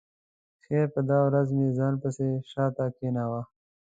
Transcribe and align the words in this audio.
خیر 0.65 0.85
په 0.93 1.01
دا 1.09 1.17
ورځ 1.27 1.47
مې 1.57 1.67
ځان 1.77 1.93
پسې 2.01 2.27
شا 2.51 2.65
ته 2.75 2.85
کېناوه. 2.97 3.41